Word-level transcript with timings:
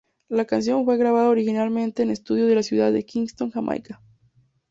La 0.29 0.45
canción 0.45 0.83
fue 0.83 0.97
grabada 0.97 1.29
originalmente 1.29 2.01
en 2.01 2.07
un 2.07 2.13
estudio 2.13 2.47
de 2.47 2.55
la 2.55 2.63
ciudad 2.63 2.91
de 2.91 3.05
Kingston, 3.05 3.51
Jamaica. 3.51 4.01